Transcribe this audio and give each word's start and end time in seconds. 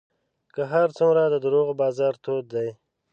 که 0.53 0.61
هر 0.73 0.87
څومره 0.97 1.21
د 1.27 1.35
دروغو 1.43 1.73
بازار 1.81 2.13
تود 2.23 2.45
دی 2.53 2.69